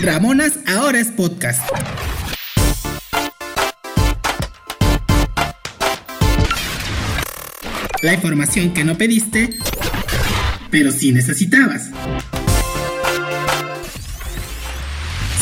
[0.00, 1.60] Ramonas ahora es podcast.
[8.02, 9.58] La información que no pediste,
[10.70, 11.90] pero sí necesitabas.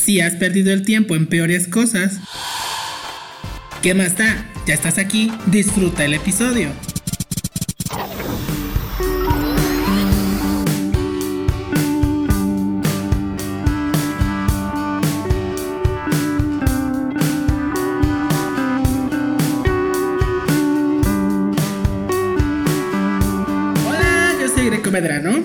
[0.02, 2.18] Si has perdido el tiempo en peores cosas,
[3.82, 4.46] ¿qué más da?
[4.66, 6.70] Ya estás aquí, disfruta el episodio.
[24.66, 25.44] Medrano,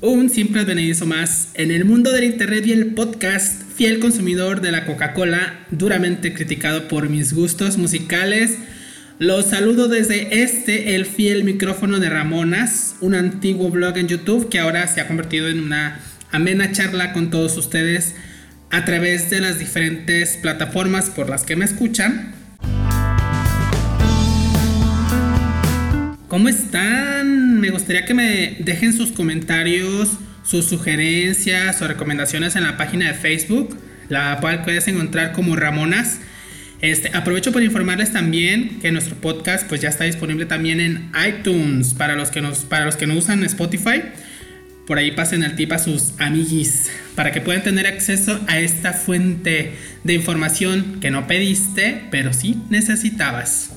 [0.00, 4.72] un simple advenedizo más en el mundo del internet y el podcast, fiel consumidor de
[4.72, 8.56] la Coca-Cola, duramente criticado por mis gustos musicales.
[9.18, 14.60] Los saludo desde este, el fiel micrófono de Ramonas, un antiguo blog en YouTube que
[14.60, 16.00] ahora se ha convertido en una
[16.32, 18.14] amena charla con todos ustedes
[18.70, 22.43] a través de las diferentes plataformas por las que me escuchan.
[26.34, 27.60] ¿Cómo están?
[27.60, 33.14] Me gustaría que me dejen sus comentarios, sus sugerencias o recomendaciones en la página de
[33.14, 36.18] Facebook, la cual puedes encontrar como Ramonas.
[36.80, 41.94] Este, aprovecho para informarles también que nuestro podcast pues ya está disponible también en iTunes
[41.94, 44.02] para los que nos para los que no usan Spotify.
[44.88, 48.92] Por ahí pasen el tip a sus amiguis para que puedan tener acceso a esta
[48.92, 53.70] fuente de información que no pediste, pero sí necesitabas.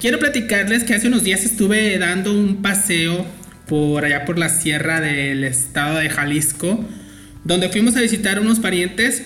[0.00, 3.26] Quiero platicarles que hace unos días estuve dando un paseo
[3.68, 6.82] por allá por la sierra del estado de Jalisco,
[7.44, 9.24] donde fuimos a visitar unos parientes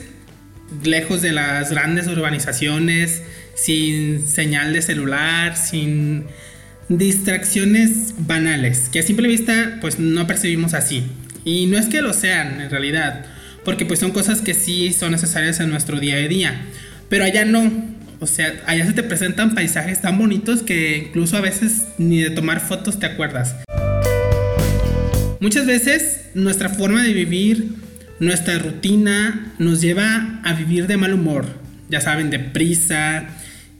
[0.82, 3.22] lejos de las grandes urbanizaciones,
[3.54, 6.24] sin señal de celular, sin
[6.88, 11.04] distracciones banales, que a simple vista pues no percibimos así.
[11.44, 13.26] Y no es que lo sean en realidad,
[13.64, 16.62] porque pues son cosas que sí son necesarias en nuestro día a día,
[17.08, 17.93] pero allá no,
[18.24, 22.30] o sea, allá se te presentan paisajes tan bonitos que incluso a veces ni de
[22.30, 23.54] tomar fotos te acuerdas.
[25.40, 27.74] Muchas veces nuestra forma de vivir,
[28.20, 31.44] nuestra rutina nos lleva a vivir de mal humor.
[31.90, 33.26] Ya saben, deprisa,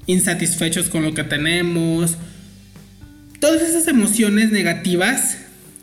[0.05, 2.19] insatisfechos con lo que tenemos.
[3.41, 5.39] Todas esas emociones negativas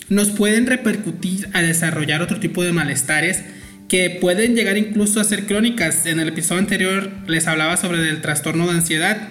[0.07, 3.43] nos pueden repercutir a desarrollar otro tipo de malestares
[3.91, 6.05] que pueden llegar incluso a ser crónicas.
[6.05, 9.27] En el episodio anterior les hablaba sobre el trastorno de ansiedad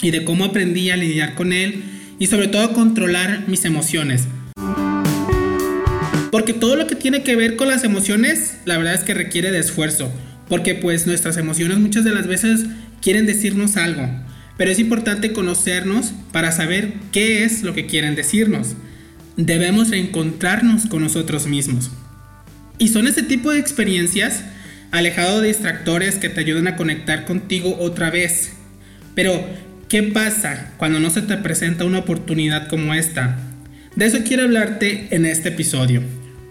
[0.00, 1.84] y de cómo aprendí a lidiar con él
[2.18, 4.22] y sobre todo controlar mis emociones.
[6.30, 9.50] Porque todo lo que tiene que ver con las emociones, la verdad es que requiere
[9.50, 10.10] de esfuerzo.
[10.48, 12.64] Porque pues nuestras emociones muchas de las veces
[13.02, 14.08] quieren decirnos algo.
[14.56, 18.76] Pero es importante conocernos para saber qué es lo que quieren decirnos.
[19.36, 21.90] Debemos reencontrarnos con nosotros mismos.
[22.78, 24.44] Y son ese tipo de experiencias
[24.90, 28.52] alejado de distractores que te ayudan a conectar contigo otra vez.
[29.14, 29.44] Pero,
[29.88, 33.38] ¿qué pasa cuando no se te presenta una oportunidad como esta?
[33.94, 36.02] De eso quiero hablarte en este episodio.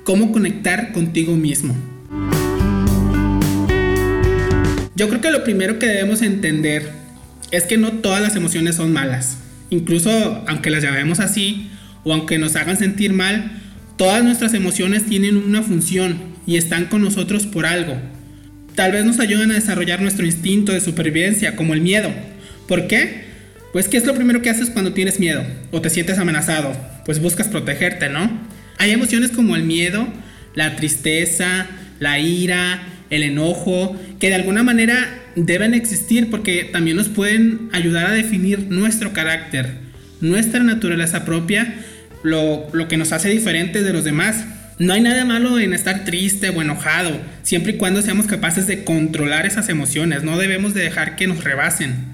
[0.05, 1.75] Cómo conectar contigo mismo.
[4.95, 6.91] Yo creo que lo primero que debemos entender
[7.51, 9.37] es que no todas las emociones son malas.
[9.69, 11.69] Incluso aunque las llamemos así
[12.03, 13.62] o aunque nos hagan sentir mal,
[14.03, 17.95] Todas nuestras emociones tienen una función y están con nosotros por algo.
[18.75, 22.11] Tal vez nos ayuden a desarrollar nuestro instinto de supervivencia, como el miedo.
[22.67, 23.23] ¿Por qué?
[23.71, 26.75] Pues ¿qué es lo primero que haces cuando tienes miedo o te sientes amenazado?
[27.05, 28.29] Pues buscas protegerte, ¿no?
[28.77, 30.05] Hay emociones como el miedo,
[30.53, 31.67] la tristeza,
[32.01, 38.07] la ira, el enojo, que de alguna manera deben existir porque también nos pueden ayudar
[38.07, 39.75] a definir nuestro carácter,
[40.19, 41.73] nuestra naturaleza propia
[42.23, 44.45] lo, que nos hace diferentes de los demás.
[44.79, 48.83] No hay nada malo en estar triste o enojado, siempre y cuando seamos capaces de
[48.83, 52.13] controlar esas emociones, no debemos de dejar que nos rebasen.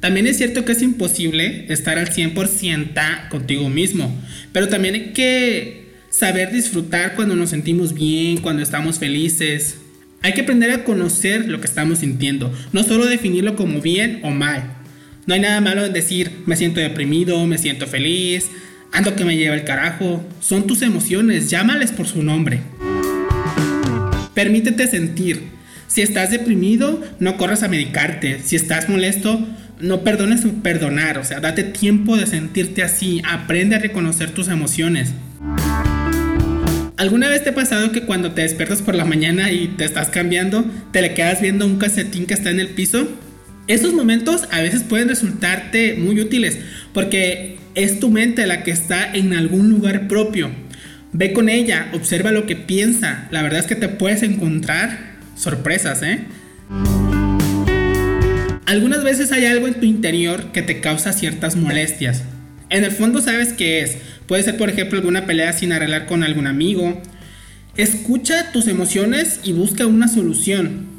[0.00, 4.12] También es cierto que es imposible estar al 100% contigo mismo,
[4.52, 9.76] pero también hay que saber disfrutar cuando nos sentimos bien, cuando estamos felices.
[10.22, 14.30] Hay que aprender a conocer lo que estamos sintiendo, no solo definirlo como bien o
[14.30, 14.81] mal.
[15.24, 18.50] No hay nada malo en decir me siento deprimido, me siento feliz,
[18.90, 20.24] ando que me lleva el carajo.
[20.40, 22.60] Son tus emociones, llámales por su nombre.
[24.34, 25.42] Permítete sentir.
[25.86, 28.40] Si estás deprimido, no corras a medicarte.
[28.42, 29.46] Si estás molesto,
[29.78, 31.18] no perdones perdonar.
[31.18, 33.22] O sea, date tiempo de sentirte así.
[33.24, 35.12] Aprende a reconocer tus emociones.
[36.96, 40.08] ¿Alguna vez te ha pasado que cuando te despiertas por la mañana y te estás
[40.08, 43.06] cambiando, te le quedas viendo un casetín que está en el piso?
[43.68, 46.58] Estos momentos a veces pueden resultarte muy útiles
[46.92, 50.50] porque es tu mente la que está en algún lugar propio.
[51.12, 53.28] Ve con ella, observa lo que piensa.
[53.30, 56.20] La verdad es que te puedes encontrar sorpresas, ¿eh?
[58.66, 62.22] Algunas veces hay algo en tu interior que te causa ciertas molestias.
[62.68, 63.96] En el fondo sabes qué es.
[64.26, 67.00] Puede ser, por ejemplo, alguna pelea sin arreglar con algún amigo.
[67.76, 70.91] Escucha tus emociones y busca una solución.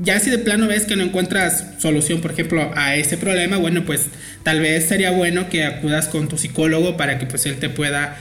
[0.00, 3.84] Ya si de plano ves que no encuentras solución, por ejemplo, a ese problema, bueno,
[3.84, 4.06] pues
[4.44, 8.16] tal vez sería bueno que acudas con tu psicólogo para que pues él te pueda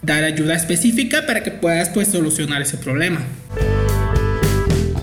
[0.00, 3.20] dar ayuda específica para que puedas pues solucionar ese problema.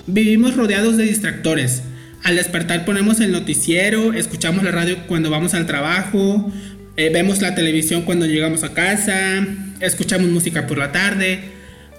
[0.08, 1.82] Vivimos rodeados de distractores.
[2.24, 6.52] Al despertar ponemos el noticiero, escuchamos la radio cuando vamos al trabajo,
[6.96, 9.46] eh, vemos la televisión cuando llegamos a casa,
[9.78, 11.38] escuchamos música por la tarde,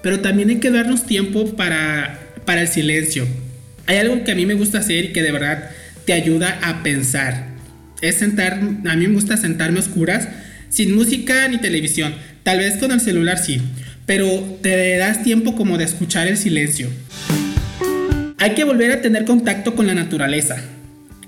[0.03, 3.25] pero también hay que darnos tiempo para, para el silencio.
[3.87, 5.71] Hay algo que a mí me gusta hacer y que de verdad
[6.05, 7.47] te ayuda a pensar.
[8.01, 10.27] Es sentar, a mí me gusta sentarme a oscuras,
[10.69, 12.13] sin música ni televisión.
[12.43, 13.61] Tal vez con el celular sí,
[14.05, 14.27] pero
[14.61, 16.89] te das tiempo como de escuchar el silencio.
[18.37, 20.57] Hay que volver a tener contacto con la naturaleza.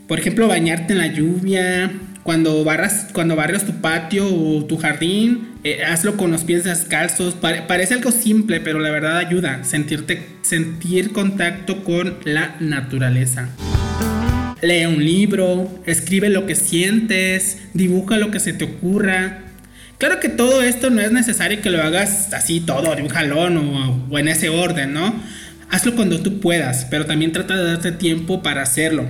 [0.07, 1.91] Por ejemplo, bañarte en la lluvia,
[2.29, 7.33] cuando barras, cuando barras tu patio o tu jardín, eh, hazlo con los pies descalzos.
[7.33, 9.63] parece algo simple, pero la verdad ayuda.
[9.63, 13.49] Sentirte, sentir contacto con la naturaleza.
[14.61, 19.39] Lee un libro, escribe lo que sientes, dibuja lo que se te ocurra.
[19.97, 23.57] Claro que todo esto no es necesario que lo hagas así todo de un jalón
[24.11, 25.15] o, en ese orden, ¿no?
[25.71, 29.07] Hazlo cuando tú puedas, pero también trata de darte tiempo para hacerlo.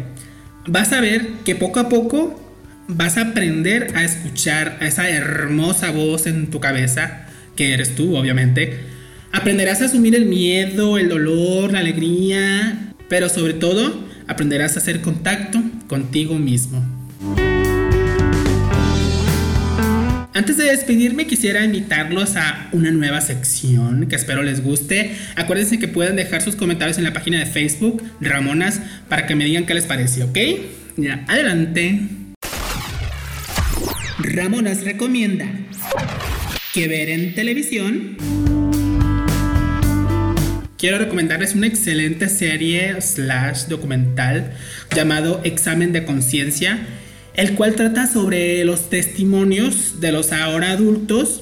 [0.67, 2.48] Vas a ver que poco a poco
[2.89, 8.17] vas a aprender a escuchar a esa hermosa voz en tu cabeza, que eres tú,
[8.17, 8.79] obviamente.
[9.31, 15.01] Aprenderás a asumir el miedo, el dolor, la alegría, pero sobre todo aprenderás a hacer
[15.01, 16.83] contacto contigo mismo.
[20.33, 25.15] Antes de despedirme quisiera invitarlos a una nueva sección que espero les guste.
[25.35, 29.45] Acuérdense que pueden dejar sus comentarios en la página de Facebook Ramonas para que me
[29.45, 30.37] digan qué les parece, ¿ok?
[30.97, 32.18] Ya, adelante.
[34.31, 35.51] Ramonas recomienda
[36.71, 38.15] que ver en televisión.
[40.77, 44.53] Quiero recomendarles una excelente serie slash documental
[44.95, 46.79] llamado Examen de Conciencia
[47.33, 51.41] el cual trata sobre los testimonios de los ahora adultos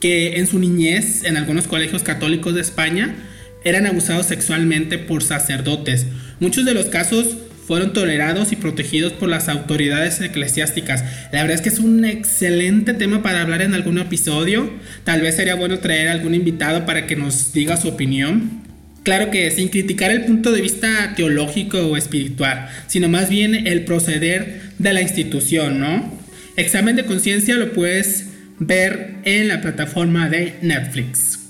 [0.00, 3.14] que en su niñez, en algunos colegios católicos de España,
[3.62, 6.06] eran abusados sexualmente por sacerdotes.
[6.40, 7.36] Muchos de los casos
[7.68, 11.04] fueron tolerados y protegidos por las autoridades eclesiásticas.
[11.32, 14.72] La verdad es que es un excelente tema para hablar en algún episodio.
[15.04, 18.62] Tal vez sería bueno traer algún invitado para que nos diga su opinión.
[19.02, 23.84] Claro que sin criticar el punto de vista teológico o espiritual, sino más bien el
[23.84, 26.18] proceder de la institución, ¿no?
[26.56, 28.28] Examen de conciencia lo puedes
[28.58, 31.47] ver en la plataforma de Netflix.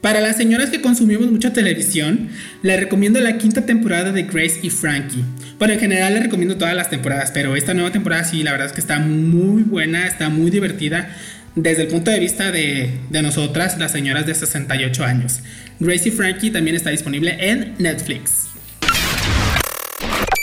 [0.00, 2.30] Para las señoras que consumimos mucha televisión,
[2.62, 5.24] les recomiendo la quinta temporada de Grace y Frankie.
[5.58, 8.68] Bueno, en general les recomiendo todas las temporadas, pero esta nueva temporada sí, la verdad
[8.68, 11.14] es que está muy buena, está muy divertida
[11.54, 15.40] desde el punto de vista de, de nosotras, las señoras de 68 años.
[15.80, 18.50] Grace y Frankie también está disponible en Netflix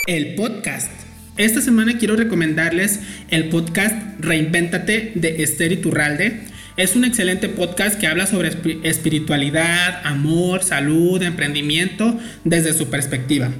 [0.08, 0.90] el podcast.
[1.36, 6.40] Esta semana quiero recomendarles el podcast Reinvéntate de Esther Iturralde.
[6.78, 8.52] Es un excelente podcast que habla sobre
[8.84, 13.50] espiritualidad, amor, salud, emprendimiento desde su perspectiva.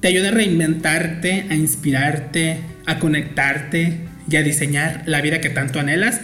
[0.00, 5.78] Te ayuda a reinventarte, a inspirarte, a conectarte y a diseñar la vida que tanto
[5.78, 6.20] anhelas.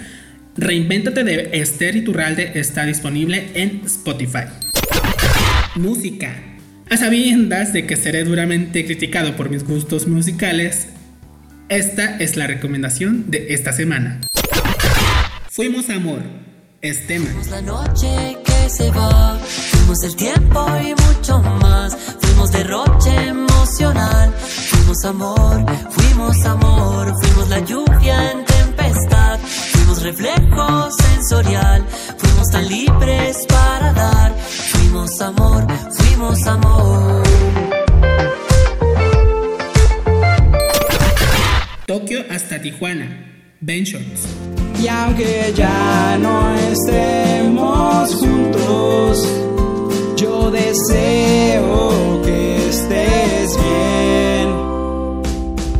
[0.56, 4.46] Reinvéntate de Esther Iturralde está disponible en Spotify.
[5.76, 6.34] Música.
[6.90, 10.88] A sabiendas de que seré duramente criticado por mis gustos musicales,
[11.68, 14.20] esta es la recomendación de esta semana.
[15.54, 16.20] Fuimos amor,
[16.80, 17.26] es tema.
[17.26, 24.32] Fuimos la noche que se va, fuimos el tiempo y mucho más, fuimos derroche emocional,
[24.36, 31.86] fuimos amor, fuimos amor, fuimos la lluvia en tempestad, fuimos reflejo sensorial,
[32.18, 35.66] fuimos tan libres para dar, fuimos amor,
[36.48, 37.22] amor.
[41.86, 43.43] Tokio hasta Tijuana.
[43.66, 43.82] Ben
[44.78, 49.26] Y aunque ya no estemos juntos,
[50.16, 54.48] yo deseo que estés bien.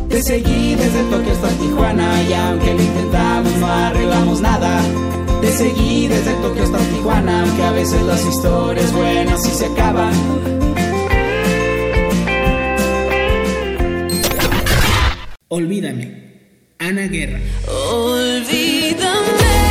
[0.09, 4.81] Te seguí desde Tokio hasta Tijuana y aunque lo intentamos no arreglamos nada.
[5.41, 10.11] Te seguí desde Tokio hasta Tijuana, aunque a veces las historias buenas sí se acaban.
[15.49, 16.34] Olvídame.
[16.79, 17.39] Ana Guerra.
[17.67, 19.64] Olvídame.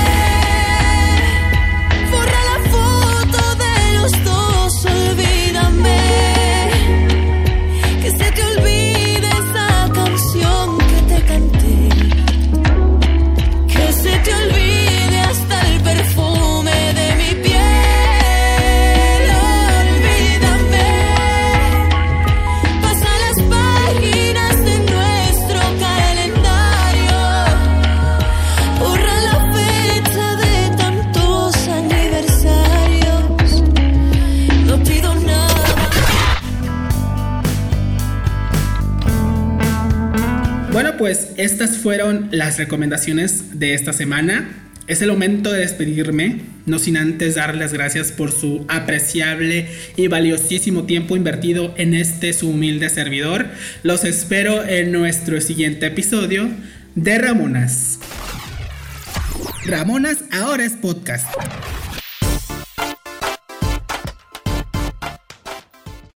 [41.37, 44.49] Estas fueron las recomendaciones de esta semana.
[44.87, 50.09] Es el momento de despedirme, no sin antes dar las gracias por su apreciable y
[50.09, 53.47] valiosísimo tiempo invertido en este su humilde servidor.
[53.83, 56.51] Los espero en nuestro siguiente episodio
[56.95, 57.99] de Ramonas.
[59.67, 61.27] Ramonas ahora es podcast.